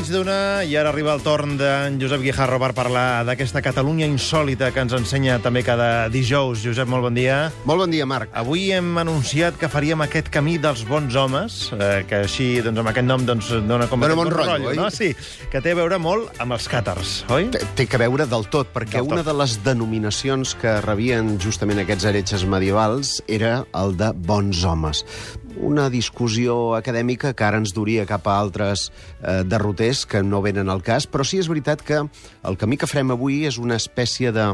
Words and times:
mig 0.00 0.08
d'una 0.08 0.62
i 0.64 0.76
ara 0.80 0.88
arriba 0.88 1.12
el 1.12 1.20
torn 1.20 1.58
d'en 1.60 1.98
Josep 2.00 2.22
Guijarro 2.24 2.56
per 2.62 2.70
parlar 2.72 3.20
d'aquesta 3.28 3.60
Catalunya 3.60 4.06
insòlita 4.08 4.70
que 4.72 4.80
ens 4.80 4.94
ensenya 4.96 5.34
també 5.44 5.60
cada 5.66 6.08
dijous. 6.08 6.62
Josep, 6.64 6.88
molt 6.88 7.04
bon 7.04 7.16
dia. 7.18 7.50
Molt 7.68 7.82
bon 7.82 7.92
dia, 7.92 8.06
Marc. 8.08 8.30
Avui 8.32 8.70
hem 8.72 8.96
anunciat 9.02 9.58
que 9.60 9.68
faríem 9.68 10.00
aquest 10.06 10.30
camí 10.32 10.54
dels 10.62 10.86
bons 10.88 11.18
homes, 11.20 11.58
eh, 11.76 12.06
que 12.08 12.22
així, 12.24 12.46
doncs, 12.64 12.80
amb 12.80 12.92
aquest 12.94 13.08
nom, 13.10 13.26
doncs, 13.28 13.50
dona 13.68 13.90
com... 13.90 14.00
Dona 14.00 14.16
bon 14.16 14.32
rotllo, 14.32 14.70
oi? 14.70 14.78
no? 14.78 14.88
Sí, 14.94 15.10
que 15.52 15.60
té 15.60 15.74
a 15.74 15.80
veure 15.82 15.98
molt 16.00 16.40
amb 16.40 16.56
els 16.56 16.70
càtars, 16.70 17.18
oi? 17.36 17.50
Té, 17.52 17.60
té 17.82 17.88
que 17.90 18.00
veure 18.00 18.24
del 18.30 18.48
tot, 18.48 18.72
perquè 18.72 19.02
Del 19.02 19.10
tot. 19.10 19.18
una 19.18 19.26
de 19.26 19.36
les 19.36 19.58
denominacions 19.66 20.54
que 20.62 20.78
rebien 20.86 21.34
justament 21.44 21.82
aquests 21.84 22.08
heretges 22.08 22.46
medievals 22.48 23.18
era 23.28 23.66
el 23.76 23.98
de 24.00 24.14
bons 24.16 24.64
homes. 24.64 25.04
Una 25.58 25.88
discussió 25.90 26.76
acadèmica 26.76 27.32
que 27.34 27.44
ara 27.44 27.58
ens 27.58 27.72
duria 27.74 28.06
cap 28.06 28.28
a 28.30 28.36
altres 28.38 28.88
eh, 28.90 29.42
derroters 29.42 30.04
que 30.06 30.22
no 30.22 30.42
venen 30.44 30.70
al 30.70 30.82
cas, 30.86 31.08
però 31.10 31.26
sí 31.26 31.40
és 31.42 31.48
veritat 31.50 31.82
que 31.82 32.04
el 32.04 32.58
camí 32.60 32.78
que 32.78 32.88
farem 32.90 33.10
avui 33.16 33.42
és 33.48 33.58
una 33.58 33.78
espècie 33.80 34.30
de 34.30 34.52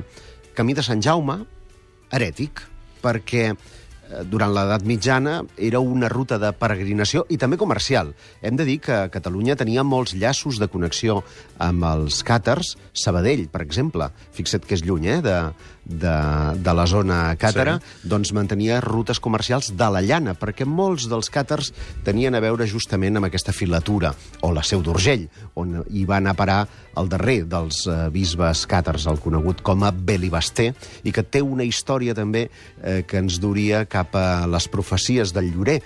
camí 0.56 0.72
de 0.72 0.84
Sant 0.86 1.02
Jaume 1.04 1.42
herètic, 2.10 2.62
perquè 3.04 3.50
eh, 3.52 3.56
durant 4.24 4.54
l'edat 4.56 4.86
mitjana 4.88 5.42
era 5.58 5.82
una 5.84 6.08
ruta 6.08 6.40
de 6.40 6.52
peregrinació 6.56 7.26
i 7.28 7.36
també 7.36 7.60
comercial. 7.60 8.14
Hem 8.40 8.56
de 8.56 8.64
dir 8.64 8.80
que 8.88 9.02
Catalunya 9.12 9.58
tenia 9.60 9.84
molts 9.84 10.16
llaços 10.16 10.60
de 10.62 10.70
connexió 10.72 11.20
amb 11.58 11.84
els 11.92 12.22
càtars. 12.24 12.76
Sabadell, 12.96 13.48
per 13.52 13.66
exemple, 13.66 14.08
fixa't 14.32 14.64
que 14.64 14.78
és 14.78 14.86
lluny 14.86 15.10
eh, 15.12 15.20
de, 15.20 15.38
de, 15.86 16.16
de 16.58 16.74
la 16.74 16.86
zona 16.90 17.20
càtara, 17.38 17.76
sí. 17.78 18.08
doncs 18.10 18.32
mantenia 18.34 18.80
rutes 18.82 19.20
comercials 19.22 19.70
de 19.78 19.88
la 19.92 20.02
llana, 20.02 20.34
perquè 20.38 20.66
molts 20.66 21.06
dels 21.10 21.30
càtars 21.32 21.72
tenien 22.04 22.34
a 22.34 22.42
veure 22.42 22.66
justament 22.66 23.16
amb 23.16 23.30
aquesta 23.30 23.54
filatura, 23.54 24.12
o 24.42 24.50
la 24.52 24.64
Seu 24.66 24.82
d'Urgell, 24.82 25.28
on 25.54 25.78
hi 25.86 26.04
va 26.08 26.18
anar 26.18 26.34
a 26.34 26.40
parar 26.40 26.60
el 26.96 27.10
darrer 27.12 27.42
dels 27.46 27.84
eh, 27.86 27.96
bisbes 28.12 28.64
càtars, 28.68 29.06
el 29.10 29.20
conegut 29.22 29.62
com 29.64 29.84
a 29.86 29.92
Belibasté, 29.92 30.72
i 31.04 31.14
que 31.14 31.22
té 31.22 31.42
una 31.44 31.66
història 31.66 32.16
també 32.16 32.46
eh, 32.48 33.02
que 33.06 33.20
ens 33.22 33.38
duria 33.42 33.84
cap 33.86 34.16
a 34.18 34.46
les 34.50 34.68
profecies 34.72 35.34
del 35.36 35.52
Llorer. 35.54 35.78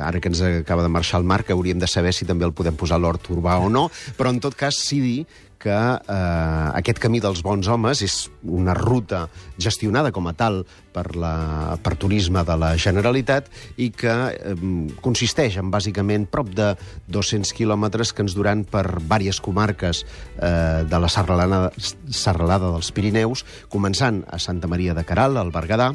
Ara 0.00 0.20
que 0.20 0.32
ens 0.32 0.40
acaba 0.42 0.82
de 0.82 0.90
marxar 0.92 1.20
el 1.20 1.28
Marc, 1.28 1.52
hauríem 1.52 1.78
de 1.78 1.88
saber 1.90 2.14
si 2.16 2.26
també 2.26 2.48
el 2.48 2.56
podem 2.56 2.76
posar 2.76 2.98
a 2.98 3.04
l'hort 3.04 3.30
urbà 3.30 3.58
o 3.60 3.70
no, 3.70 3.86
però 4.16 4.32
en 4.32 4.40
tot 4.40 4.56
cas 4.58 4.80
sí 4.80 5.02
dir 5.04 5.18
que 5.66 5.74
eh, 5.74 6.68
aquest 6.78 7.00
camí 7.02 7.18
dels 7.22 7.42
bons 7.42 7.66
homes 7.66 8.02
és 8.06 8.16
una 8.46 8.74
ruta 8.76 9.26
gestionada 9.58 10.12
com 10.14 10.28
a 10.30 10.34
tal 10.38 10.62
per, 10.94 11.08
la, 11.18 11.76
per 11.82 11.96
turisme 11.98 12.44
de 12.46 12.56
la 12.60 12.70
Generalitat 12.80 13.50
i 13.82 13.90
que 13.90 14.14
eh, 14.30 14.54
consisteix 15.02 15.58
en 15.58 15.72
bàsicament 15.74 16.28
prop 16.30 16.52
de 16.54 16.72
200 17.10 17.54
quilòmetres 17.56 18.14
que 18.14 18.22
ens 18.26 18.38
duran 18.38 18.64
per 18.68 18.86
diverses 19.00 19.42
comarques 19.42 20.04
eh, 20.06 20.84
de 20.86 21.02
la 21.02 21.10
serralada, 21.10 21.70
serralada 22.06 22.70
dels 22.76 22.92
Pirineus, 22.94 23.44
començant 23.72 24.22
a 24.30 24.38
Santa 24.42 24.70
Maria 24.70 24.94
de 24.94 25.04
Caral, 25.08 25.40
al 25.40 25.54
Berguedà, 25.54 25.92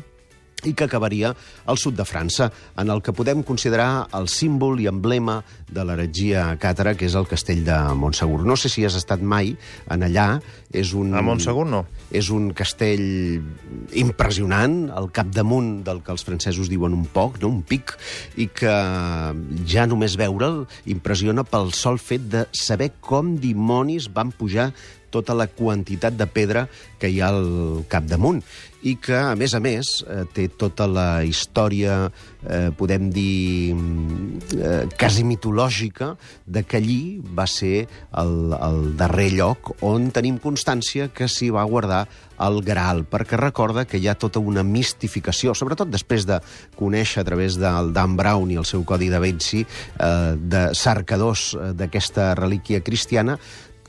i 0.66 0.74
que 0.74 0.86
acabaria 0.86 1.34
al 1.66 1.80
sud 1.82 1.98
de 1.98 2.06
França, 2.06 2.52
en 2.78 2.92
el 2.94 3.02
que 3.02 3.14
podem 3.16 3.44
considerar 3.44 4.08
el 4.18 4.30
símbol 4.32 4.80
i 4.82 4.88
emblema 4.92 5.40
de 5.72 5.86
l'heretgia 5.88 6.52
càtara, 6.62 6.96
que 6.98 7.08
és 7.08 7.16
el 7.18 7.28
castell 7.30 7.64
de 7.66 7.78
Montsegur. 7.98 8.42
No 8.46 8.58
sé 8.60 8.70
si 8.72 8.86
has 8.86 8.98
estat 9.00 9.22
mai 9.22 9.56
en 9.92 10.06
allà. 10.08 10.28
És 10.72 10.94
un, 10.96 11.12
A 11.18 11.24
Montsegur 11.26 11.66
no. 11.68 11.82
És 12.16 12.30
un 12.32 12.52
castell 12.56 13.42
impressionant, 14.00 14.86
al 14.96 15.10
capdamunt 15.12 15.82
del 15.88 16.00
que 16.06 16.14
els 16.14 16.24
francesos 16.28 16.70
diuen 16.72 16.96
un 16.96 17.04
poc, 17.12 17.42
no? 17.42 17.52
un 17.52 17.62
pic, 17.68 17.96
i 18.40 18.48
que 18.48 18.76
ja 19.68 19.88
només 19.90 20.16
veure'l 20.20 20.64
impressiona 20.92 21.44
pel 21.48 21.74
sol 21.76 22.00
fet 22.00 22.30
de 22.32 22.46
saber 22.56 22.94
com 23.04 23.36
dimonis 23.42 24.08
van 24.14 24.32
pujar 24.32 24.72
tota 25.12 25.36
la 25.38 25.48
quantitat 25.52 26.18
de 26.18 26.28
pedra 26.28 26.68
que 27.00 27.10
hi 27.10 27.22
ha 27.22 27.32
al 27.34 27.86
capdamunt. 27.92 28.42
I 28.82 28.96
que, 28.98 29.14
a 29.14 29.36
més 29.38 29.54
a 29.54 29.60
més, 29.62 29.90
eh, 30.10 30.24
té 30.34 30.48
tota 30.58 30.88
la 30.90 31.22
història, 31.22 32.10
eh, 32.42 32.72
podem 32.74 33.12
dir, 33.14 33.76
mm, 33.76 34.40
eh, 34.58 34.88
quasi 34.98 35.24
mitològica, 35.24 36.16
de 36.48 36.64
que 36.64 36.78
allí 36.78 37.22
va 37.22 37.46
ser 37.46 37.88
el, 38.18 38.56
el 38.58 38.98
darrer 38.98 39.30
lloc 39.34 39.76
on 39.82 40.10
tenim 40.10 40.40
constància 40.40 41.10
que 41.14 41.28
s'hi 41.28 41.52
va 41.52 41.64
guardar 41.64 42.08
el 42.42 42.62
Graal, 42.66 43.04
perquè 43.06 43.38
recorda 43.38 43.86
que 43.86 44.00
hi 44.02 44.08
ha 44.10 44.18
tota 44.20 44.42
una 44.42 44.64
mistificació, 44.66 45.54
sobretot 45.54 45.92
després 45.92 46.26
de 46.26 46.40
conèixer 46.80 47.22
a 47.22 47.28
través 47.28 47.58
del 47.62 47.94
Dan 47.94 48.18
Brown 48.18 48.52
i 48.52 48.58
el 48.58 48.66
seu 48.66 48.84
codi 48.88 49.12
da 49.14 49.22
Vinci, 49.22 49.62
eh, 49.62 50.36
de 50.38 50.70
cercadors 50.74 51.52
eh, 51.54 51.74
d'aquesta 51.78 52.34
relíquia 52.40 52.82
cristiana, 52.82 53.38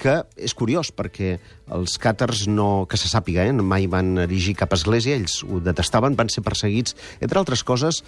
que 0.02 0.18
és 0.34 0.54
curiós 0.58 0.90
perquè 0.94 1.36
els 1.72 1.94
càtars 2.02 2.46
no, 2.50 2.86
que 2.90 2.98
se 2.98 3.10
sàpiga, 3.10 3.46
eh, 3.46 3.54
mai 3.54 3.86
van 3.90 4.16
erigir 4.26 4.56
cap 4.58 4.74
església, 4.74 5.16
ells 5.16 5.40
ho 5.46 5.62
detestaven, 5.62 6.18
van 6.18 6.32
ser 6.32 6.42
perseguits, 6.42 6.96
entre 7.20 7.38
altres 7.38 7.62
coses, 7.62 8.02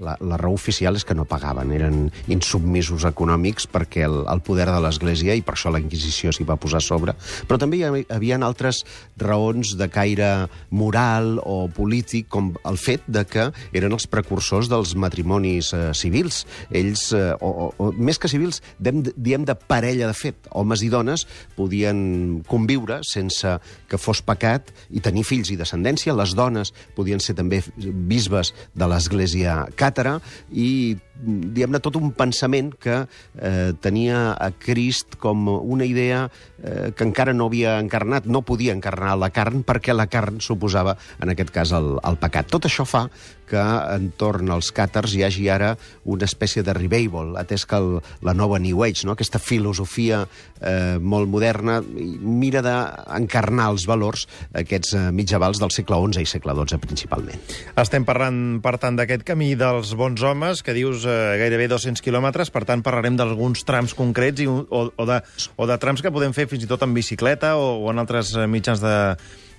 la, 0.00 0.16
la 0.20 0.38
raó 0.40 0.54
oficial 0.56 0.96
és 0.98 1.04
que 1.06 1.16
no 1.16 1.26
pagaven, 1.28 1.72
eren 1.74 2.08
insubmisos 2.30 3.06
econòmics 3.08 3.68
perquè 3.70 4.04
el, 4.06 4.20
el 4.30 4.42
poder 4.46 4.68
de 4.70 4.78
l'Església, 4.82 5.34
i 5.34 5.44
per 5.44 5.56
això 5.56 5.72
la 5.72 5.82
Inquisició 5.82 6.32
s'hi 6.34 6.46
va 6.48 6.58
posar 6.60 6.82
a 6.82 6.84
sobre, 6.84 7.14
però 7.48 7.58
també 7.60 7.80
hi 7.80 7.86
havia 7.86 8.38
altres 8.38 8.84
raons 9.18 9.74
de 9.78 9.88
caire 9.90 10.30
moral 10.70 11.38
o 11.42 11.66
polític, 11.74 12.28
com 12.30 12.52
el 12.68 12.78
fet 12.80 13.06
de 13.08 13.24
que 13.28 13.48
eren 13.76 13.94
els 13.94 14.06
precursors 14.10 14.70
dels 14.70 14.94
matrimonis 14.98 15.72
eh, 15.74 15.82
civils. 15.96 16.44
Ells, 16.70 17.08
eh, 17.16 17.32
o, 17.40 17.70
o, 17.70 17.90
més 17.96 18.20
que 18.20 18.30
civils, 18.30 18.62
diem, 18.78 19.02
diem 19.16 19.46
de 19.48 19.56
parella 19.58 20.10
de 20.10 20.16
fet. 20.16 20.48
Homes 20.50 20.84
i 20.86 20.90
dones 20.92 21.26
podien 21.56 22.40
conviure 22.48 23.00
sense 23.06 23.56
que 23.88 24.00
fos 24.00 24.22
pecat 24.24 24.70
i 24.94 25.02
tenir 25.04 25.26
fills 25.26 25.50
i 25.52 25.58
descendència. 25.58 26.16
Les 26.16 26.34
dones 26.38 26.72
podien 26.96 27.22
ser 27.22 27.36
també 27.38 27.62
bisbes 27.76 28.54
de 28.78 28.88
l'Església 28.90 29.58
càtara 29.88 30.18
i 30.52 30.96
diguem-ne, 31.18 31.80
tot 31.82 31.96
un 31.98 32.12
pensament 32.14 32.70
que 32.78 33.00
eh, 33.02 33.72
tenia 33.82 34.36
a 34.38 34.50
Crist 34.54 35.18
com 35.18 35.48
una 35.48 35.88
idea 35.88 36.26
eh, 36.28 36.92
que 36.94 37.06
encara 37.06 37.34
no 37.34 37.48
havia 37.50 37.78
encarnat, 37.82 38.28
no 38.30 38.44
podia 38.46 38.76
encarnar 38.76 39.16
la 39.18 39.32
carn 39.34 39.64
perquè 39.66 39.96
la 39.96 40.06
carn 40.06 40.38
suposava, 40.44 40.96
en 41.22 41.34
aquest 41.34 41.50
cas, 41.54 41.74
el, 41.74 41.96
el 42.06 42.20
pecat. 42.22 42.50
Tot 42.52 42.68
això 42.68 42.86
fa 42.88 43.08
que 43.48 43.62
entorn 43.94 44.50
als 44.52 44.70
càtars 44.74 45.14
hi 45.16 45.24
hagi 45.26 45.48
ara 45.52 45.74
una 46.08 46.28
espècie 46.28 46.62
de 46.64 46.74
revival, 46.76 47.34
atès 47.40 47.64
que 47.68 47.78
el, 47.78 47.98
la 48.24 48.34
nova 48.36 48.60
New 48.62 48.82
Age, 48.84 49.06
no? 49.06 49.16
aquesta 49.16 49.40
filosofia 49.42 50.22
eh, 50.60 50.98
molt 51.00 51.30
moderna, 51.30 51.78
mira 51.82 52.62
d'encarnar 52.64 53.70
els 53.72 53.86
valors 53.88 54.26
aquests 54.56 54.94
eh, 54.94 55.04
mitjavals 55.14 55.60
del 55.62 55.72
segle 55.74 56.00
XI 56.08 56.24
i 56.24 56.30
segle 56.30 56.54
XII 56.58 56.80
principalment. 56.84 57.42
Estem 57.78 58.06
parlant, 58.08 58.60
per 58.64 58.76
tant, 58.82 58.98
d'aquest 58.98 59.24
camí 59.28 59.54
dels 59.58 59.94
bons 59.98 60.22
homes, 60.22 60.62
que 60.64 60.76
dius 60.76 61.06
eh, 61.08 61.18
gairebé 61.40 61.68
200 61.72 62.04
quilòmetres, 62.04 62.52
per 62.54 62.64
tant, 62.68 62.84
parlarem 62.84 63.18
d'alguns 63.18 63.64
trams 63.68 63.96
concrets 63.98 64.44
i, 64.44 64.48
o, 64.48 64.88
o, 64.88 65.08
de, 65.08 65.20
o 65.56 65.68
de 65.68 65.80
trams 65.80 66.04
que 66.04 66.14
podem 66.14 66.36
fer 66.36 66.48
fins 66.50 66.64
i 66.64 66.70
tot 66.70 66.84
en 66.86 66.96
bicicleta 66.96 67.56
o, 67.58 67.76
o 67.84 67.92
en 67.92 68.02
altres 68.04 68.34
eh, 68.36 68.48
mitjans 68.50 68.82
de, 68.84 68.96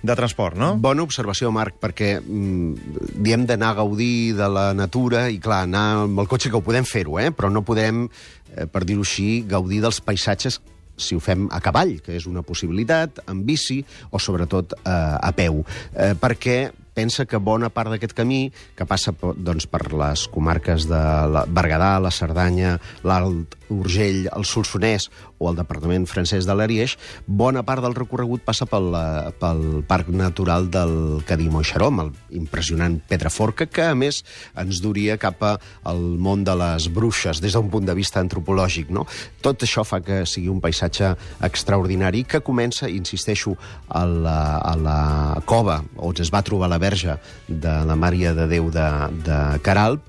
de 0.02 0.16
transport, 0.16 0.56
no? 0.56 0.72
Bona 0.80 1.04
observació, 1.04 1.50
Marc, 1.52 1.76
perquè 1.80 2.14
mm, 2.20 2.96
diem 3.20 3.44
d'anar 3.48 3.74
a 3.74 3.78
gaudir 3.82 4.32
de 4.38 4.48
la 4.48 4.70
natura 4.76 5.26
i, 5.28 5.38
clar, 5.42 5.64
anar 5.68 5.86
amb 6.06 6.22
el 6.22 6.28
cotxe 6.30 6.50
que 6.50 6.58
ho 6.58 6.64
podem 6.64 6.88
fer-ho, 6.88 7.18
eh? 7.20 7.30
però 7.36 7.52
no 7.52 7.64
podem, 7.66 8.06
eh, 8.54 8.66
per 8.70 8.84
dir-ho 8.88 9.04
així, 9.04 9.42
gaudir 9.48 9.82
dels 9.84 10.00
paisatges 10.04 10.60
si 11.00 11.16
ho 11.16 11.20
fem 11.20 11.46
a 11.52 11.60
cavall, 11.64 11.96
que 12.04 12.12
és 12.16 12.26
una 12.28 12.44
possibilitat, 12.44 13.22
en 13.30 13.44
bici 13.48 13.80
o, 14.10 14.20
sobretot, 14.20 14.76
eh, 14.80 14.90
a 15.20 15.32
peu. 15.36 15.62
Eh, 15.94 16.12
perquè 16.20 16.58
pensa 16.96 17.24
que 17.24 17.40
bona 17.40 17.70
part 17.72 17.92
d'aquest 17.92 18.16
camí, 18.16 18.48
que 18.76 18.88
passa 18.88 19.14
doncs, 19.36 19.68
per 19.70 19.86
les 19.92 20.26
comarques 20.32 20.88
de 20.90 21.00
la 21.32 21.46
Berguedà, 21.48 21.94
la 22.02 22.12
Cerdanya, 22.12 22.76
l'Alt 23.06 23.59
Urgell, 23.70 24.28
el 24.34 24.44
Solsonès 24.44 25.08
o 25.38 25.48
el 25.50 25.58
departament 25.58 26.06
francès 26.10 26.46
de 26.48 26.56
l'Ariège, 26.56 26.98
bona 27.26 27.62
part 27.66 27.84
del 27.84 27.96
recorregut 27.96 28.44
passa 28.46 28.66
pel, 28.68 28.90
eh, 28.94 29.32
pel 29.40 29.84
Parc 29.88 30.10
Natural 30.12 30.68
del 30.70 31.22
Cadí-Moixeró, 31.26 31.90
el 32.04 32.12
impressionant 32.38 33.00
Pedraforca, 33.08 33.66
que 33.66 33.88
a 33.90 33.94
més 33.94 34.22
ens 34.58 34.80
duria 34.84 35.18
cap 35.20 35.42
al 35.42 36.00
món 36.20 36.44
de 36.44 36.54
les 36.58 36.88
bruixes, 36.92 37.40
des 37.40 37.56
d'un 37.56 37.70
punt 37.70 37.86
de 37.86 37.94
vista 37.96 38.20
antropològic. 38.20 38.90
No? 38.90 39.06
Tot 39.40 39.64
això 39.64 39.84
fa 39.86 40.00
que 40.04 40.22
sigui 40.26 40.50
un 40.52 40.60
paisatge 40.60 41.14
extraordinari 41.46 42.24
que 42.24 42.42
comença, 42.44 42.88
insisteixo, 42.90 43.56
a 43.88 44.04
la, 44.06 44.40
a 44.58 44.74
la 44.76 45.42
cova 45.46 45.80
on 45.96 46.20
es 46.20 46.30
va 46.32 46.42
trobar 46.44 46.68
la 46.70 46.80
verge 46.82 47.16
de 47.48 47.74
la 47.86 47.96
Mària 47.96 48.34
de 48.36 48.46
Déu 48.50 48.70
de, 48.74 48.88
de 49.24 49.38
Caralp, 49.64 50.04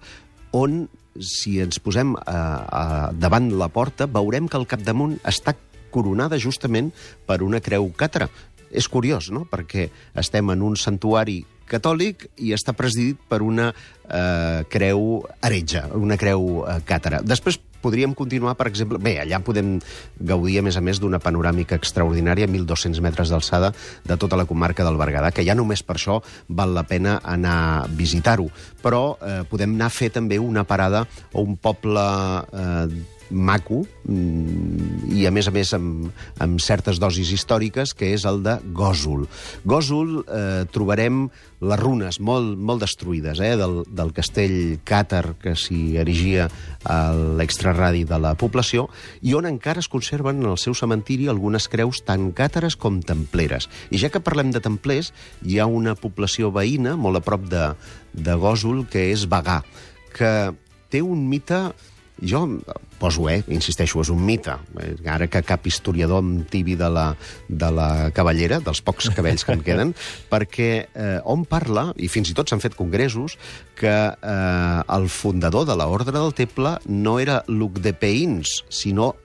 on 0.51 0.83
si 1.19 1.57
ens 1.63 1.81
posem 1.83 2.13
a, 2.15 2.21
a, 2.35 2.83
davant 3.11 3.49
la 3.57 3.69
porta, 3.73 4.07
veurem 4.07 4.47
que 4.47 4.59
el 4.59 4.67
capdamunt 4.69 5.17
està 5.27 5.55
coronada 5.91 6.39
justament 6.39 6.91
per 7.27 7.41
una 7.43 7.59
creu 7.63 7.89
càtara. 7.97 8.29
És 8.71 8.87
curiós, 8.87 9.27
no?, 9.35 9.43
perquè 9.51 9.89
estem 10.15 10.53
en 10.53 10.61
un 10.63 10.77
santuari 10.79 11.41
catòlic 11.71 12.29
i 12.43 12.53
està 12.55 12.75
presidit 12.75 13.19
per 13.31 13.41
una 13.43 13.69
eh, 13.71 14.63
creu 14.71 15.21
heretja, 15.43 15.85
una 15.95 16.17
creu 16.19 16.63
eh, 16.63 16.79
càtara. 16.87 17.21
Després 17.23 17.59
podríem 17.81 18.16
continuar, 18.18 18.56
per 18.60 18.69
exemple... 18.72 19.00
Bé, 19.01 19.18
allà 19.24 19.42
podem 19.44 19.78
gaudir, 20.19 20.60
a 20.62 20.66
més 20.66 20.78
a 20.78 20.83
més, 20.86 21.01
d'una 21.01 21.22
panoràmica 21.22 21.78
extraordinària, 21.80 22.50
1.200 22.50 23.01
metres 23.04 23.33
d'alçada, 23.33 23.72
de 24.07 24.18
tota 24.22 24.39
la 24.39 24.48
comarca 24.50 24.86
del 24.88 25.00
Berguedà, 25.01 25.33
que 25.36 25.45
ja 25.48 25.57
només 25.57 25.83
per 25.86 25.98
això 25.98 26.19
val 26.50 26.75
la 26.78 26.86
pena 26.88 27.19
anar 27.24 27.56
a 27.62 27.88
visitar-ho. 27.88 28.50
Però 28.81 29.04
eh, 29.18 29.42
podem 29.50 29.75
anar 29.78 29.89
a 29.92 29.95
fer 29.95 30.12
també 30.13 30.39
una 30.42 30.66
parada 30.68 31.06
a 31.06 31.42
un 31.42 31.57
poble 31.57 32.06
eh, 32.54 33.19
maco 33.31 33.81
mm, 34.06 35.12
i, 35.16 35.25
a 35.28 35.31
més 35.33 35.48
a 35.48 35.54
més, 35.56 35.74
amb, 35.78 36.12
amb 36.44 36.62
certes 36.63 37.00
dosis 37.01 37.31
històriques, 37.33 37.95
que 37.98 38.12
és 38.16 38.25
el 38.30 38.42
de 38.45 38.57
Gòsol. 38.75 39.25
Gòsol 39.66 40.22
eh, 40.22 40.63
trobarem 40.72 41.25
les 41.62 41.80
runes 41.80 42.18
molt, 42.19 42.56
molt 42.57 42.81
destruïdes 42.81 43.42
eh, 43.44 43.54
del, 43.60 43.81
del 43.88 44.13
castell 44.18 44.80
càtar 44.88 45.36
que 45.42 45.54
s'hi 45.57 45.98
erigia 46.01 46.48
a 46.83 47.00
l'extraradi 47.13 48.04
de 48.10 48.18
la 48.22 48.33
població 48.39 48.88
i 49.22 49.36
on 49.38 49.45
encara 49.50 49.83
es 49.83 49.89
conserven 49.92 50.42
en 50.42 50.50
el 50.54 50.60
seu 50.62 50.75
cementiri 50.78 51.30
algunes 51.30 51.69
creus 51.72 52.01
tant 52.07 52.31
càtares 52.38 52.78
com 52.80 53.01
templeres. 53.06 53.69
I 53.94 54.01
ja 54.01 54.10
que 54.10 54.24
parlem 54.24 54.51
de 54.54 54.63
templers, 54.63 55.12
hi 55.45 55.60
ha 55.60 55.69
una 55.69 55.95
població 55.95 56.51
veïna 56.54 56.98
molt 56.98 57.22
a 57.22 57.25
prop 57.25 57.45
de, 57.51 57.72
de 58.13 58.36
Gòsol 58.42 58.86
que 58.89 59.12
és 59.12 59.28
Bagà, 59.30 59.62
que 60.18 60.51
té 60.92 61.01
un 61.06 61.24
mite 61.30 61.69
jo 62.21 62.45
poso, 63.01 63.27
eh, 63.29 63.41
insisteixo, 63.50 64.01
és 64.01 64.12
un 64.13 64.21
mite. 64.21 64.53
Ara 65.09 65.27
que 65.27 65.41
cap 65.41 65.65
historiador 65.65 66.21
amb 66.21 66.45
tibi 66.50 66.75
de 66.77 66.89
la, 66.89 67.07
de 67.50 67.69
la 67.73 68.12
cavallera, 68.13 68.62
dels 68.62 68.83
pocs 68.85 69.09
cabells 69.15 69.45
que 69.45 69.56
em 69.57 69.63
queden, 69.65 69.95
perquè 70.33 70.69
eh, 70.94 71.18
on 71.25 71.45
parla, 71.50 71.89
i 71.97 72.12
fins 72.12 72.29
i 72.29 72.38
tot 72.38 72.51
s'han 72.51 72.62
fet 72.62 72.77
congressos, 72.77 73.39
que 73.75 73.95
eh, 74.13 74.81
el 74.97 75.09
fundador 75.09 75.65
de 75.65 75.77
l'Ordre 75.79 76.13
del 76.13 76.35
Teple 76.38 76.77
no 76.85 77.18
era 77.19 77.41
Luc 77.50 77.81
de 77.81 77.95
Peïns, 77.97 78.62
sinó 78.69 79.15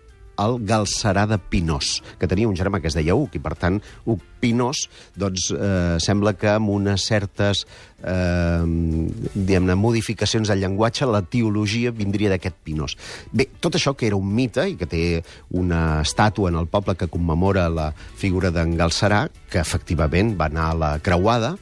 el 0.43 0.59
Galcerà 0.67 1.27
de 1.29 1.39
Pinós, 1.39 2.01
que 2.21 2.29
tenia 2.29 2.49
un 2.49 2.57
germà 2.59 2.81
que 2.81 2.91
es 2.91 2.97
deia 2.97 3.17
Uc, 3.17 3.37
i 3.39 3.43
per 3.43 3.55
tant, 3.59 3.79
Uc 4.07 4.23
Pinós, 4.41 4.87
doncs 5.17 5.49
eh, 5.55 5.97
sembla 6.03 6.35
que 6.37 6.51
amb 6.53 6.71
unes 6.75 7.07
certes 7.09 7.65
eh, 8.05 8.63
diguem-ne, 9.35 9.79
modificacions 9.81 10.53
del 10.53 10.63
llenguatge, 10.65 11.09
la 11.09 11.25
teologia 11.25 11.95
vindria 11.97 12.35
d'aquest 12.35 12.61
Pinós. 12.67 12.97
Bé, 13.33 13.49
tot 13.61 13.79
això 13.79 13.97
que 13.97 14.09
era 14.11 14.19
un 14.21 14.29
mite 14.37 14.67
i 14.69 14.77
que 14.77 14.89
té 14.91 15.03
una 15.57 16.03
estàtua 16.05 16.53
en 16.53 16.61
el 16.61 16.69
poble 16.69 16.97
que 17.01 17.11
commemora 17.13 17.69
la 17.73 17.91
figura 17.97 18.53
d'en 18.53 18.77
Galcerà, 18.79 19.27
que 19.51 19.63
efectivament 19.63 20.37
va 20.39 20.51
anar 20.53 20.71
a 20.71 20.79
la 20.85 20.95
creuada, 21.01 21.57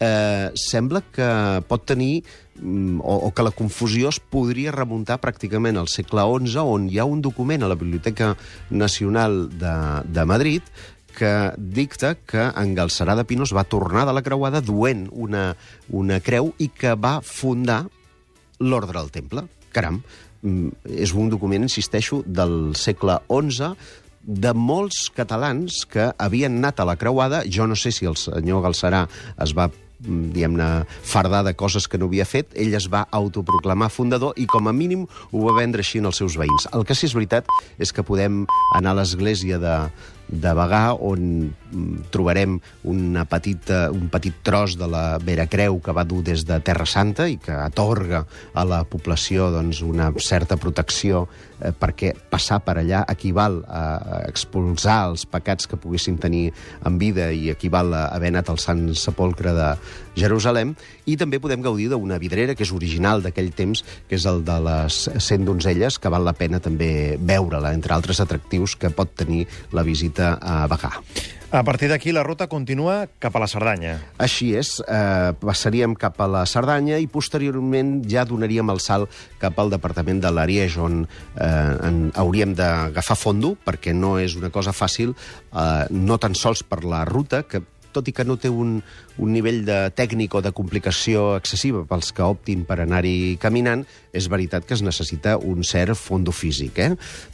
eh, 0.00 0.50
sembla 0.56 1.02
que 1.12 1.28
pot 1.68 1.84
tenir 1.86 2.22
mm, 2.56 3.00
o, 3.04 3.16
o 3.28 3.32
que 3.36 3.44
la 3.44 3.52
confusió 3.54 4.08
es 4.10 4.18
podria 4.20 4.72
remuntar 4.74 5.20
pràcticament 5.22 5.78
al 5.78 5.90
segle 5.92 6.24
XI, 6.24 6.58
on 6.64 6.88
hi 6.90 6.98
ha 6.98 7.06
un 7.08 7.20
document 7.22 7.62
a 7.62 7.70
la 7.70 7.78
Biblioteca 7.78 8.34
Nacional 8.70 9.46
de, 9.52 9.76
de 10.08 10.24
Madrid 10.24 10.64
que 11.16 11.52
dicta 11.58 12.14
que 12.14 12.48
en 12.48 12.74
Galcerà 12.76 13.16
de 13.18 13.26
Pinos 13.28 13.52
va 13.52 13.66
tornar 13.68 14.06
de 14.08 14.14
la 14.16 14.22
creuada 14.22 14.62
duent 14.64 15.08
una, 15.12 15.54
una 15.90 16.20
creu 16.24 16.54
i 16.58 16.70
que 16.72 16.94
va 16.94 17.18
fundar 17.20 17.82
l'Ordre 18.60 19.00
del 19.00 19.10
Temple. 19.12 19.44
Caram, 19.74 20.00
mm, 20.42 20.86
és 21.02 21.12
un 21.12 21.28
document, 21.32 21.66
insisteixo, 21.66 22.22
del 22.26 22.76
segle 22.78 23.18
XI, 23.28 23.74
de 24.20 24.52
molts 24.52 25.08
catalans 25.16 25.84
que 25.88 26.10
havien 26.20 26.58
anat 26.60 26.80
a 26.80 26.88
la 26.88 26.96
creuada. 27.00 27.42
Jo 27.48 27.66
no 27.66 27.76
sé 27.76 27.92
si 27.92 28.06
el 28.06 28.18
senyor 28.20 28.62
Galcerà 28.66 29.06
es 29.40 29.54
va 29.56 29.70
diguem-ne, 30.00 30.68
fardar 31.02 31.42
de 31.44 31.54
coses 31.54 31.86
que 31.88 31.98
no 32.00 32.08
havia 32.10 32.26
fet, 32.28 32.54
ell 32.54 32.74
es 32.76 32.88
va 32.92 33.06
autoproclamar 33.10 33.90
fundador 33.92 34.36
i 34.40 34.46
com 34.50 34.68
a 34.68 34.74
mínim 34.76 35.06
ho 35.30 35.44
va 35.46 35.56
vendre 35.58 35.84
així 35.84 36.00
als 36.00 36.20
seus 36.22 36.38
veïns. 36.40 36.68
El 36.74 36.86
que 36.88 36.96
sí 36.96 37.06
és 37.10 37.16
veritat 37.16 37.48
és 37.78 37.92
que 37.92 38.06
podem 38.06 38.44
anar 38.76 38.94
a 38.94 39.00
l'església 39.02 39.60
de, 39.60 39.76
de 40.30 40.52
Bagà, 40.54 40.94
on 40.94 41.50
mm, 41.50 42.10
trobarem 42.14 42.56
una 42.88 43.24
petita, 43.28 43.88
un 43.90 44.08
petit 44.12 44.36
tros 44.46 44.76
de 44.78 44.86
la 44.90 45.18
Vera 45.18 45.48
Creu 45.50 45.80
que 45.82 45.94
va 45.96 46.06
dur 46.06 46.22
des 46.26 46.44
de 46.46 46.60
Terra 46.64 46.86
Santa 46.86 47.26
i 47.28 47.36
que 47.42 47.54
atorga 47.56 48.22
a 48.54 48.64
la 48.64 48.82
població 48.88 49.50
doncs, 49.50 49.82
una 49.82 50.10
certa 50.22 50.56
protecció 50.60 51.26
eh, 51.58 51.72
perquè 51.74 52.12
passar 52.30 52.60
per 52.64 52.78
allà 52.80 53.02
equival 53.10 53.60
a 53.66 54.22
expulsar 54.28 55.00
els 55.10 55.26
pecats 55.26 55.66
que 55.66 55.80
poguessin 55.80 56.18
tenir 56.22 56.50
en 56.86 56.98
vida 57.02 57.30
i 57.34 57.50
equival 57.50 57.94
a 57.94 58.06
haver 58.14 58.30
anat 58.34 58.52
al 58.52 58.62
Sant 58.62 58.86
Sepolcre 58.94 59.54
de 59.56 59.74
Jerusalem, 60.20 60.74
i 61.08 61.16
també 61.20 61.40
podem 61.40 61.64
gaudir 61.64 61.88
d'una 61.90 62.20
vidrera 62.22 62.54
que 62.54 62.66
és 62.66 62.74
original 62.76 63.24
d'aquell 63.24 63.52
temps, 63.56 63.82
que 64.08 64.18
és 64.20 64.28
el 64.28 64.44
de 64.44 64.60
les 64.68 65.02
100 65.16 65.48
donzelles, 65.48 65.98
que 65.98 66.12
val 66.12 66.28
la 66.28 66.36
pena 66.36 66.60
també 66.62 67.16
veure-la, 67.16 67.74
entre 67.76 67.96
altres 67.96 68.20
atractius 68.22 68.76
que 68.76 68.92
pot 68.94 69.16
tenir 69.16 69.46
la 69.72 69.86
visita 69.86 70.36
a 70.40 70.64
Bagà. 70.70 70.98
A 71.50 71.64
partir 71.66 71.88
d'aquí, 71.90 72.12
la 72.14 72.22
ruta 72.22 72.46
continua 72.46 73.08
cap 73.18 73.34
a 73.34 73.40
la 73.42 73.48
Cerdanya. 73.50 73.96
Així 74.22 74.52
és, 74.54 74.76
eh, 74.86 75.32
passaríem 75.34 75.96
cap 75.98 76.20
a 76.22 76.28
la 76.30 76.44
Cerdanya 76.46 77.00
i 77.02 77.08
posteriorment 77.10 78.04
ja 78.06 78.22
donaríem 78.24 78.70
el 78.70 78.78
salt 78.78 79.10
cap 79.40 79.58
al 79.58 79.70
departament 79.70 80.20
de 80.22 80.30
l'Ariège, 80.30 80.78
on 80.78 81.08
eh, 81.34 81.88
en, 81.88 82.12
hauríem 82.14 82.54
d'agafar 82.54 83.16
fondo, 83.18 83.56
perquè 83.66 83.92
no 83.92 84.16
és 84.22 84.36
una 84.38 84.50
cosa 84.50 84.70
fàcil, 84.70 85.10
eh, 85.50 85.86
no 85.90 86.18
tan 86.18 86.38
sols 86.38 86.62
per 86.62 86.84
la 86.84 87.04
ruta, 87.04 87.42
que 87.42 87.64
tot 87.92 88.08
i 88.08 88.14
que 88.16 88.26
no 88.26 88.38
té 88.40 88.50
un, 88.50 88.78
un 89.20 89.32
nivell 89.32 89.62
de 89.66 89.78
tècnic 89.96 90.34
o 90.34 90.42
de 90.44 90.52
complicació 90.56 91.34
excessiva 91.38 91.84
pels 91.88 92.12
que 92.16 92.26
optin 92.26 92.64
per 92.68 92.80
anar-hi 92.82 93.36
caminant, 93.42 93.84
és 94.12 94.26
veritat 94.30 94.66
que 94.66 94.74
es 94.74 94.82
necessita 94.82 95.36
un 95.38 95.62
cert 95.66 95.98
fondo 95.98 96.32
físic. 96.34 96.78
Eh? 96.82 96.90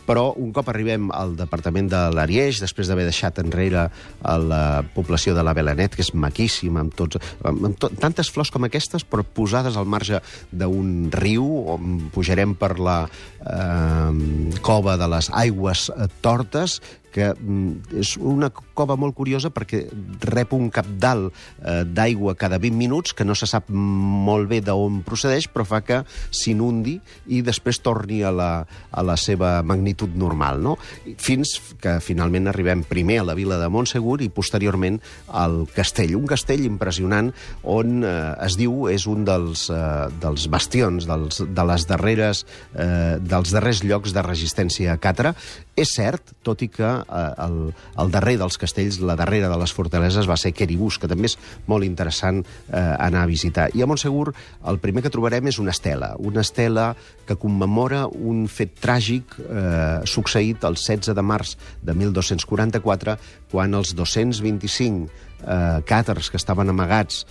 Però 0.07 0.29
un 0.37 0.53
cop 0.57 0.69
arribem 0.71 1.09
al 1.15 1.37
departament 1.39 1.89
de 1.93 2.03
l'Ariège, 2.15 2.63
després 2.65 2.89
d'haver 2.89 3.07
deixat 3.09 3.41
enrere 3.43 3.89
la 4.23 4.63
població 4.95 5.35
de 5.37 5.45
la 5.47 5.55
Belanet, 5.57 5.97
que 5.97 6.05
és 6.05 6.13
maquíssima, 6.15 6.83
amb, 6.85 6.95
tots, 6.97 7.21
amb, 7.43 7.71
amb 7.71 7.81
to, 7.81 7.91
tantes 8.01 8.31
flors 8.33 8.53
com 8.55 8.69
aquestes, 8.69 9.07
però 9.07 9.25
posades 9.25 9.77
al 9.77 9.89
marge 9.89 10.21
d'un 10.53 11.09
riu, 11.15 11.47
on 11.77 12.11
pujarem 12.15 12.55
per 12.59 12.77
la 12.81 12.99
eh, 13.07 14.61
cova 14.67 14.97
de 15.01 15.11
les 15.17 15.31
aigües 15.33 15.89
eh, 15.91 16.09
tortes, 16.25 16.81
que 17.17 17.31
mm, 17.33 17.97
és 18.03 18.13
una 18.21 18.51
cova 18.53 18.99
molt 19.01 19.17
curiosa 19.17 19.49
perquè 19.55 19.87
rep 20.29 20.53
un 20.53 20.69
capdalt 20.75 21.31
eh, 21.33 21.83
d'aigua 21.89 22.37
cada 22.37 22.61
20 22.61 22.77
minuts 22.77 23.17
que 23.17 23.25
no 23.25 23.35
se 23.39 23.49
sap 23.49 23.71
molt 23.73 24.51
bé 24.51 24.61
d'on 24.65 25.01
procedeix, 25.07 25.49
però 25.53 25.65
fa 25.65 25.81
que 25.87 26.03
s'inundi 26.35 26.99
i 27.33 27.41
després 27.47 27.81
torni 27.81 28.21
a 28.27 28.33
la, 28.35 28.51
a 28.67 29.05
la 29.07 29.17
seva 29.21 29.63
magnitud 29.67 30.13
normal, 30.19 30.61
no? 30.63 30.77
Fins 31.23 31.57
que 31.81 31.97
finalment 32.05 32.51
arribem 32.53 32.85
primer 32.87 33.21
a 33.23 33.29
la 33.31 33.37
vila 33.39 33.57
de 33.61 33.71
Montsegur 33.73 34.19
i 34.25 34.31
posteriorment 34.33 35.01
al 35.33 35.63
castell. 35.73 36.17
Un 36.19 36.29
castell 36.29 36.67
impressionant 36.67 37.33
on 37.65 38.05
eh, 38.05 38.15
es 38.47 38.59
diu 38.61 38.91
és 38.93 39.09
un 39.09 39.25
dels, 39.27 39.69
eh, 39.73 40.07
dels 40.21 40.49
bastions, 40.53 41.09
dels, 41.09 41.41
de 41.49 41.67
les 41.73 41.89
darreres, 41.89 42.45
eh, 42.75 43.17
dels 43.23 43.57
darrers 43.57 43.83
llocs 43.87 44.13
de 44.13 44.27
resistència 44.27 44.93
a 44.93 45.01
Càtera. 45.01 45.33
És 45.77 45.93
cert, 45.97 46.33
tot 46.47 46.63
i 46.65 46.71
que 46.73 46.89
el, 47.09 47.59
el 48.03 48.11
darrer 48.15 48.37
dels 48.41 48.59
castells, 48.61 49.01
la 49.01 49.17
darrera 49.19 49.51
de 49.53 49.59
les 49.61 49.75
fortaleses, 49.77 50.29
va 50.29 50.39
ser 50.41 50.55
Queribús, 50.57 50.99
que 51.01 51.11
també 51.11 51.31
és 51.31 51.37
molt 51.71 51.87
interessant 51.87 52.43
eh, 52.43 52.81
anar 52.81 53.25
a 53.25 53.31
visitar. 53.31 53.69
I 53.75 53.83
a 53.83 53.89
Montsegur 53.91 54.33
el 54.67 54.81
primer 54.83 55.05
que 55.05 55.13
trobarem 55.13 55.51
és 55.51 55.61
una 55.63 55.75
estela, 55.75 56.15
una 56.19 56.43
estela 56.45 56.91
que 57.27 57.39
commemora 57.41 58.07
un 58.07 58.47
fet 58.51 58.77
tràgic 58.83 59.39
eh, 59.43 60.03
succeït 60.07 60.67
el 60.69 60.79
16 60.79 61.15
de 61.17 61.25
març 61.25 61.57
de 61.83 61.95
1244, 61.95 63.17
quan 63.51 63.75
els 63.79 63.95
225 63.97 65.07
eh, 65.47 65.83
càters 65.87 66.31
que 66.31 66.41
estaven 66.41 66.71
amagats 66.73 67.25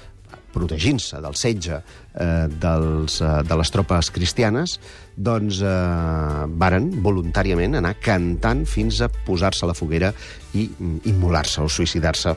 protegint-se 0.56 1.20
del 1.24 1.36
setge 1.38 1.78
eh, 1.78 2.48
dels, 2.50 3.20
eh, 3.22 3.36
de 3.48 3.60
les 3.60 3.74
tropes 3.74 4.12
cristianes, 4.16 4.80
doncs 5.16 5.62
eh, 5.62 6.48
varen 6.64 6.90
voluntàriament 7.06 7.80
anar 7.82 7.96
cantant 8.04 8.66
fins 8.70 9.02
a 9.04 9.12
posar-se 9.28 9.66
a 9.66 9.72
la 9.72 9.78
foguera 9.78 10.14
i 10.56 10.68
mm, 10.68 11.06
immolar-se 11.12 11.64
o 11.64 11.72
suïcidar-se 11.72 12.36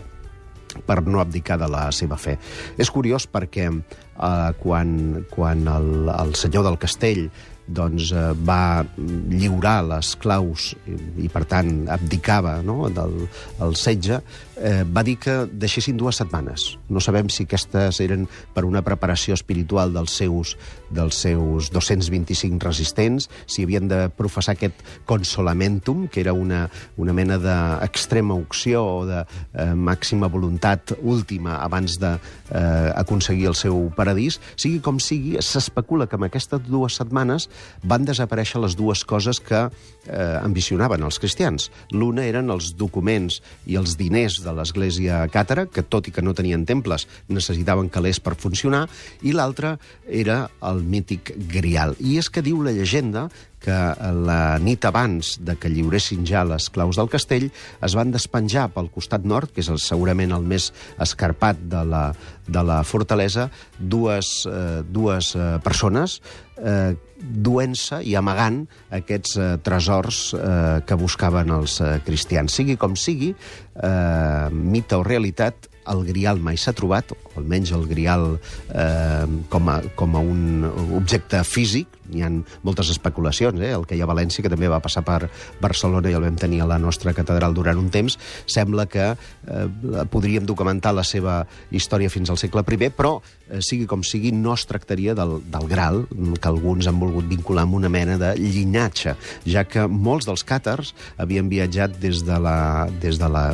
per 0.86 1.00
no 1.06 1.22
abdicar 1.22 1.58
de 1.60 1.68
la 1.70 1.88
seva 1.94 2.18
fe. 2.20 2.36
És 2.78 2.90
curiós 2.92 3.28
perquè 3.30 3.68
eh, 3.70 4.50
quan, 4.62 4.90
quan 5.30 5.68
el, 5.70 6.10
el 6.12 6.34
senyor 6.38 6.66
del 6.68 6.80
castell 6.82 7.28
doncs, 7.68 8.12
eh, 8.12 8.32
va 8.48 8.84
lliurar 8.96 9.82
les 9.86 10.14
claus 10.20 10.72
i, 10.88 10.96
i 11.24 11.30
per 11.32 11.44
tant, 11.48 11.72
abdicava 11.92 12.58
no, 12.64 12.88
del 12.92 13.28
el 13.64 13.74
setge, 13.76 14.20
eh, 14.58 14.84
va 14.84 15.02
dir 15.06 15.16
que 15.20 15.34
deixessin 15.52 15.96
dues 15.98 16.18
setmanes. 16.20 16.76
No 16.88 17.00
sabem 17.04 17.28
si 17.32 17.46
aquestes 17.46 18.00
eren 18.04 18.26
per 18.54 18.64
una 18.66 18.82
preparació 18.86 19.36
espiritual 19.36 19.92
dels 19.94 20.14
seus, 20.18 20.54
dels 20.94 21.18
seus 21.18 21.70
225 21.74 22.64
resistents, 22.64 23.28
si 23.46 23.64
havien 23.66 23.88
de 23.90 24.06
professar 24.14 24.56
aquest 24.56 24.82
consolamentum, 25.08 26.06
que 26.08 26.22
era 26.24 26.32
una, 26.32 26.66
una 26.96 27.14
mena 27.16 27.38
d'extrema 27.42 28.36
opció 28.38 28.84
o 28.84 29.06
de 29.08 29.22
eh, 29.22 29.74
màxima 29.74 30.30
voluntat 30.32 30.94
última 31.02 31.58
abans 31.62 31.98
d'aconseguir 32.00 33.46
eh, 33.46 33.52
el 33.52 33.58
seu 33.58 33.88
paradís. 33.96 34.40
Sigui 34.56 34.82
com 34.84 35.00
sigui, 35.02 35.36
s'especula 35.44 36.08
que 36.08 36.18
en 36.18 36.28
aquestes 36.28 36.64
dues 36.68 36.98
setmanes 36.98 37.48
van 37.82 38.06
desaparèixer 38.08 38.60
les 38.62 38.76
dues 38.78 39.04
coses 39.08 39.40
que 39.40 39.66
eh, 40.08 40.38
ambicionaven 40.42 41.04
els 41.04 41.18
cristians. 41.22 41.68
L'una 41.92 42.26
eren 42.28 42.50
els 42.54 42.72
documents 42.78 43.40
i 43.66 43.78
els 43.80 43.96
diners 44.00 44.40
de 44.44 44.54
l'església 44.56 45.24
càtara, 45.32 45.66
que 45.66 45.84
tot 45.84 46.08
i 46.08 46.14
que 46.14 46.24
no 46.24 46.34
tenien 46.34 46.66
temples, 46.68 47.08
necessitaven 47.28 47.90
calés 47.92 48.20
per 48.20 48.36
funcionar, 48.38 48.86
i 49.22 49.34
l'altra 49.36 49.76
era 50.08 50.46
el 50.64 50.82
mític 50.82 51.34
grial. 51.50 51.96
I 52.00 52.18
és 52.22 52.30
que 52.32 52.44
diu 52.44 52.62
la 52.64 52.74
llegenda 52.74 53.28
que 53.58 53.74
la 54.14 54.58
nit 54.62 54.84
abans 54.86 55.34
de 55.42 55.56
que 55.58 55.70
lliuressin 55.72 56.22
ja 56.28 56.44
les 56.46 56.68
claus 56.70 56.98
del 56.98 57.10
castell 57.10 57.48
es 57.84 57.96
van 57.98 58.12
despenjar 58.14 58.68
pel 58.74 58.90
costat 58.94 59.26
nord, 59.26 59.50
que 59.52 59.64
és 59.64 59.70
el, 59.72 59.80
segurament 59.82 60.32
el 60.34 60.46
més 60.46 60.70
escarpat 61.02 61.60
de 61.72 61.82
la, 61.84 62.04
de 62.46 62.62
la 62.64 62.80
fortalesa, 62.86 63.48
dues, 63.78 64.46
eh, 64.46 64.82
dues 64.86 65.34
eh, 65.34 65.56
persones 65.64 66.20
eh, 66.62 66.94
duent-se 67.18 68.00
i 68.06 68.14
amagant 68.18 68.60
aquests 68.98 69.36
eh, 69.38 69.48
tresors 69.64 70.20
eh, 70.38 70.80
que 70.86 70.98
buscaven 70.98 71.54
els 71.58 71.80
eh, 71.80 71.96
cristians. 72.06 72.54
Sigui 72.54 72.78
com 72.80 72.96
sigui, 72.98 73.32
eh, 73.34 74.48
mite 74.52 74.98
o 74.98 75.04
realitat, 75.06 75.70
el 75.92 76.04
grial 76.08 76.40
mai 76.42 76.58
s'ha 76.60 76.74
trobat, 76.76 77.12
o 77.12 77.40
almenys 77.40 77.72
el 77.76 77.86
grial 77.90 78.30
eh, 78.38 79.26
com, 79.52 79.70
a, 79.72 79.80
com 79.98 80.16
a 80.16 80.24
un 80.24 80.66
objecte 80.96 81.42
físic, 81.46 81.98
hi 82.14 82.22
ha 82.24 82.30
moltes 82.64 82.90
especulacions, 82.92 83.60
eh? 83.60 83.72
el 83.76 83.84
que 83.86 83.96
hi 83.96 84.02
ha 84.02 84.06
a 84.06 84.10
València, 84.10 84.42
que 84.44 84.52
també 84.52 84.70
va 84.70 84.80
passar 84.84 85.02
per 85.06 85.28
Barcelona 85.60 86.10
i 86.10 86.16
el 86.16 86.24
vam 86.24 86.38
tenir 86.40 86.62
a 86.64 86.68
la 86.70 86.78
nostra 86.80 87.12
catedral 87.16 87.56
durant 87.56 87.78
un 87.80 87.90
temps, 87.92 88.18
sembla 88.48 88.86
que 88.90 89.10
eh, 89.12 89.66
podríem 90.10 90.46
documentar 90.48 90.94
la 90.96 91.04
seva 91.04 91.42
història 91.70 92.10
fins 92.12 92.30
al 92.30 92.40
segle 92.40 92.64
I, 92.64 92.90
però, 92.94 93.18
eh, 93.48 93.60
sigui 93.64 93.86
com 93.86 94.02
sigui, 94.02 94.32
no 94.32 94.54
es 94.54 94.66
tractaria 94.68 95.14
del, 95.18 95.38
del 95.52 95.68
Graal, 95.68 96.04
que 96.08 96.48
alguns 96.48 96.88
han 96.88 97.00
volgut 97.00 97.28
vincular 97.28 97.66
amb 97.66 97.78
una 97.80 97.92
mena 97.92 98.18
de 98.20 98.34
llinatge, 98.38 99.16
ja 99.46 99.64
que 99.68 99.86
molts 99.88 100.28
dels 100.28 100.44
càtars 100.48 100.94
havien 101.18 101.48
viatjat 101.48 101.98
des 102.00 102.24
de 102.24 102.38
la, 102.40 102.88
des 103.02 103.20
de 103.20 103.28
la 103.28 103.50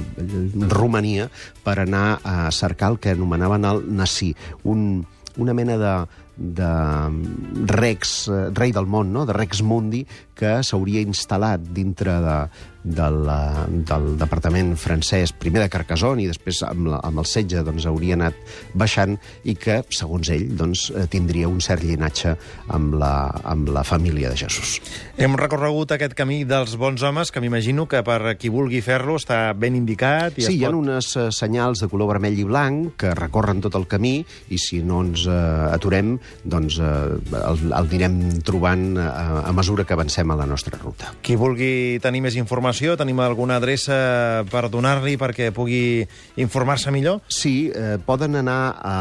Romania 0.71 1.29
per 1.65 1.79
anar 1.81 2.21
a 2.25 2.51
cercar 2.51 2.93
el 2.93 2.99
que 2.99 3.11
anomenaven 3.11 3.65
el 3.65 3.97
Nací, 3.97 4.35
un, 4.65 5.07
una 5.37 5.55
mena 5.55 5.79
de, 5.79 6.07
de 6.37 6.71
Rex, 7.71 8.15
eh, 8.29 8.51
rei 8.55 8.73
del 8.75 8.87
món, 8.91 9.13
no? 9.13 9.25
de 9.27 9.37
Rex 9.37 9.63
Mundi, 9.63 10.05
que 10.35 10.59
s'hauria 10.67 11.03
instal·lat 11.05 11.63
dintre 11.75 12.17
de, 12.23 12.39
de 12.85 13.07
la, 13.09 13.65
del 13.71 14.11
departament 14.21 14.75
francès, 14.77 15.33
primer 15.33 15.63
de 15.63 15.71
Carcassonne 15.73 16.25
i 16.25 16.29
després 16.29 16.61
amb, 16.67 16.91
la, 16.93 16.99
amb 17.07 17.23
el 17.23 17.29
setge 17.29 17.63
doncs, 17.65 17.87
hauria 17.89 18.19
anat 18.19 18.37
baixant 18.77 19.17
i 19.49 19.55
que, 19.57 19.81
segons 19.95 20.29
ell, 20.35 20.51
doncs, 20.59 20.89
eh, 20.93 21.07
tindria 21.11 21.49
un 21.49 21.63
cert 21.65 21.85
llinatge 21.87 22.35
amb 22.75 22.99
la, 23.01 23.15
amb 23.47 23.71
la 23.73 23.85
família 23.87 24.33
de 24.33 24.39
Jesús. 24.43 24.77
Hem 25.17 25.39
recorregut 25.41 25.95
aquest 25.95 26.17
camí 26.19 26.43
dels 26.49 26.77
bons 26.81 27.03
homes, 27.07 27.33
que 27.33 27.41
m'imagino 27.41 27.87
que 27.89 28.03
per 28.05 28.35
qui 28.41 28.53
vulgui 28.53 28.83
fer-lo 28.85 29.17
està 29.21 29.41
ben 29.57 29.79
indicat. 29.79 30.37
I 30.37 30.49
sí, 30.49 30.59
hi 30.59 30.67
ha 30.67 30.73
pot... 30.75 30.83
unes 30.83 31.13
senyals 31.39 31.85
de 31.85 31.89
color 31.93 32.17
vermell 32.17 32.37
i 32.43 32.47
blanc 32.49 32.99
que 33.01 33.15
recorren 33.17 33.63
tot 33.65 33.79
el 33.79 33.89
camí 33.89 34.19
i 34.53 34.61
si 34.61 34.83
no 34.85 35.01
ens 35.07 35.25
uh, 35.31 35.71
aturem, 35.73 36.19
doncs 36.45 36.79
uh, 36.83 37.17
el, 37.41 37.61
el 37.71 37.95
anirem 37.95 38.43
trobant 38.45 38.97
uh, 38.99 39.45
a 39.45 39.53
mesura 39.57 39.85
que 39.85 39.95
avancem 39.95 40.31
a 40.31 40.39
la 40.39 40.47
nostra 40.47 40.79
ruta. 40.81 41.13
Qui 41.25 41.37
vulgui 41.41 42.01
tenir 42.05 42.23
més 42.25 42.37
informació? 42.41 42.97
Tenim 43.01 43.21
alguna 43.23 43.59
adreça 43.61 44.45
per 44.51 44.67
donar-li 44.73 45.17
perquè 45.21 45.51
pugui 45.55 46.05
informar-se 46.41 46.93
millor? 46.95 47.21
Sí, 47.29 47.71
eh, 47.75 47.97
poden 48.05 48.37
anar 48.41 48.75
a, 48.81 48.97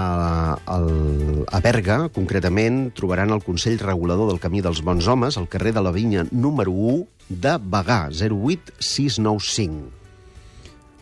a, 0.58 0.77
a 0.77 1.63
Berga, 1.63 2.10
concretament, 2.13 2.92
trobaran 2.98 3.34
el 3.34 3.44
Consell 3.46 3.80
Regulador 3.82 4.32
del 4.32 4.42
Camí 4.44 4.62
dels 4.62 4.84
Bons 4.86 5.08
Homes, 5.08 5.38
al 5.38 5.50
carrer 5.50 5.74
de 5.74 5.84
la 5.84 5.96
Vinya 5.96 6.27
número 6.32 6.72
1 6.72 7.03
de 7.30 7.58
Bagà, 7.58 8.08
08695. 8.12 10.02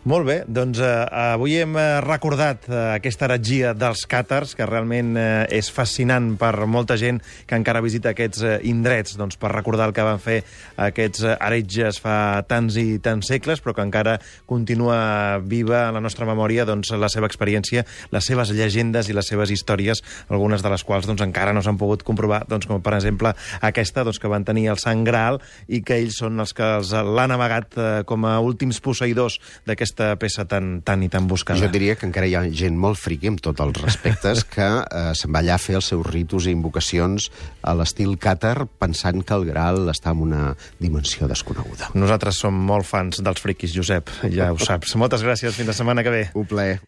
Molt 0.02 0.26
bé, 0.26 0.40
doncs 0.50 0.80
eh, 0.82 0.86
avui 1.14 1.52
hem 1.62 1.76
eh, 1.78 2.00
recordat 2.02 2.64
eh, 2.66 2.78
aquesta 2.96 3.28
heretgia 3.28 3.68
dels 3.78 4.00
càtars, 4.10 4.56
que 4.58 4.66
realment 4.66 5.12
eh, 5.14 5.44
és 5.54 5.68
fascinant 5.70 6.32
per 6.40 6.64
molta 6.66 6.96
gent 6.98 7.20
que 7.46 7.54
encara 7.54 7.78
visita 7.84 8.10
aquests 8.10 8.42
eh, 8.42 8.56
indrets, 8.66 9.14
doncs 9.14 9.38
per 9.38 9.52
recordar 9.52 9.86
el 9.86 9.94
que 9.94 10.02
van 10.02 10.18
fer 10.18 10.40
aquests 10.88 11.22
eh, 11.22 11.36
heretges 11.36 12.00
fa 12.02 12.16
tants 12.50 12.80
i 12.82 12.96
tants 12.98 13.30
segles, 13.30 13.62
però 13.62 13.76
que 13.76 13.84
encara 13.86 14.16
continua 14.50 15.38
viva 15.38 15.84
en 15.84 16.00
la 16.00 16.02
nostra 16.02 16.26
memòria 16.26 16.66
doncs, 16.66 16.90
la 16.98 17.06
seva 17.06 17.30
experiència, 17.30 17.86
les 18.10 18.26
seves 18.26 18.50
llegendes 18.50 19.06
i 19.06 19.14
les 19.14 19.30
seves 19.30 19.54
històries, 19.54 20.02
algunes 20.34 20.66
de 20.66 20.74
les 20.74 20.82
quals 20.82 21.06
doncs, 21.06 21.22
encara 21.22 21.54
no 21.54 21.62
s'han 21.62 21.78
pogut 21.78 22.02
comprovar, 22.02 22.42
doncs, 22.50 22.66
com 22.66 22.82
per 22.82 22.96
exemple 22.98 23.36
aquesta, 23.70 24.02
doncs, 24.02 24.18
que 24.18 24.34
van 24.34 24.42
tenir 24.50 24.66
el 24.74 24.82
Sant 24.82 25.06
Graal 25.06 25.38
i 25.70 25.84
que 25.86 26.02
ells 26.02 26.18
són 26.24 26.42
els 26.42 26.58
que 26.58 26.74
l'han 26.90 27.38
amagat 27.38 27.78
eh, 27.78 27.88
com 28.02 28.26
a 28.26 28.40
últims 28.42 28.82
posseïdors 28.82 29.38
d'aquesta 29.62 29.91
aquesta 29.92 30.16
peça 30.16 30.44
tan, 30.48 30.80
tan 30.80 31.02
i 31.04 31.08
tan 31.12 31.28
buscada? 31.28 31.60
Jo 31.60 31.68
diria 31.72 31.94
que 31.96 32.06
encara 32.08 32.26
hi 32.26 32.34
ha 32.34 32.42
gent 32.48 32.78
molt 32.80 32.98
friqui, 33.00 33.28
amb 33.28 33.42
tots 33.44 33.60
els 33.60 33.80
respectes, 33.82 34.44
que 34.54 34.68
eh, 34.82 35.12
se'n 35.18 35.32
va 35.32 35.42
allà 35.42 35.58
a 35.58 35.62
fer 35.62 35.76
els 35.78 35.90
seus 35.92 36.04
ritus 36.08 36.48
i 36.48 36.54
invocacions 36.56 37.28
a 37.62 37.74
l'estil 37.76 38.16
càtar, 38.16 38.66
pensant 38.80 39.22
que 39.22 39.36
el 39.36 39.46
Graal 39.50 39.84
està 39.92 40.14
en 40.16 40.24
una 40.24 40.44
dimensió 40.80 41.28
desconeguda. 41.30 41.92
Nosaltres 41.94 42.40
som 42.40 42.56
molt 42.56 42.88
fans 42.88 43.20
dels 43.22 43.42
friquis, 43.42 43.74
Josep, 43.76 44.10
ja 44.32 44.52
ho 44.52 44.60
saps. 44.62 44.96
Moltes 44.96 45.24
gràcies, 45.24 45.54
fins 45.56 45.68
la 45.68 45.76
setmana 45.76 46.04
que 46.06 46.14
ve. 46.14 46.24
Un 46.38 46.48
plaer. 46.48 46.82